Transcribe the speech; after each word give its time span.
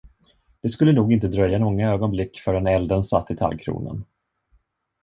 Det 0.61 0.69
skulle 0.69 0.91
nog 0.93 1.13
inte 1.13 1.27
dröja 1.27 1.59
många 1.59 1.89
ögonblick, 1.91 2.39
förrän 2.39 2.67
elden 2.67 3.03
satt 3.03 3.31
i 3.31 3.35
tallkronan. 3.35 4.05